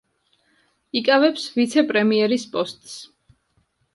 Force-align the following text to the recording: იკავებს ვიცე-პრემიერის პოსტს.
იკავებს 1.01 1.43
ვიცე-პრემიერის 1.59 2.47
პოსტს. 2.57 2.95